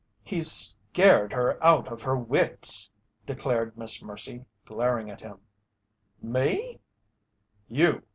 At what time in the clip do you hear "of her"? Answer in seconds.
1.87-2.17